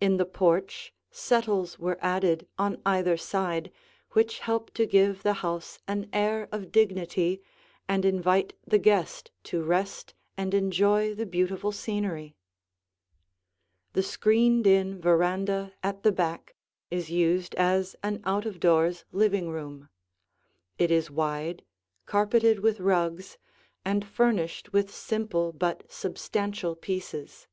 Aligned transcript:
In 0.00 0.16
the 0.16 0.26
porch 0.26 0.92
settles 1.12 1.78
were 1.78 1.96
added 2.02 2.48
on 2.58 2.82
either 2.84 3.16
side 3.16 3.70
which 4.14 4.40
help 4.40 4.74
to 4.74 4.84
give 4.84 5.22
the 5.22 5.32
house 5.46 5.78
an 5.86 6.08
air 6.12 6.48
of 6.50 6.72
dignity 6.72 7.40
and 7.88 8.04
invite 8.04 8.52
the 8.66 8.78
guest 8.80 9.30
to 9.44 9.62
rest 9.62 10.12
and 10.36 10.54
enjoy 10.54 11.14
the 11.14 11.24
beautiful 11.24 11.70
scenery. 11.70 12.34
[Illustration: 13.94 13.94
As 13.94 13.94
Remodeled] 13.94 13.94
The 13.94 14.02
screened 14.02 14.66
in 14.96 15.00
veranda 15.00 15.72
at 15.84 16.02
the 16.02 16.10
back 16.10 16.56
is 16.90 17.08
used 17.12 17.54
as 17.54 17.94
an 18.02 18.20
out 18.24 18.46
of 18.46 18.58
doors 18.58 19.04
living 19.12 19.50
room. 19.50 19.88
It 20.78 20.90
is 20.90 21.12
wide, 21.12 21.62
carpeted 22.06 22.58
with 22.58 22.80
rugs, 22.80 23.38
and 23.84 24.04
furnished 24.04 24.72
with 24.72 24.92
simple 24.92 25.52
but 25.52 25.84
substantial 25.88 26.74
pieces. 26.74 27.46